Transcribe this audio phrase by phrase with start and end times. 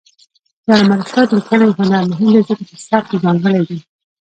[0.65, 3.79] د علامه رشاد لیکنی هنر مهم دی ځکه چې سبک ځانګړی دی.